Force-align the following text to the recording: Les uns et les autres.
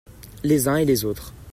Les 0.43 0.67
uns 0.67 0.77
et 0.77 0.85
les 0.85 1.05
autres. 1.05 1.31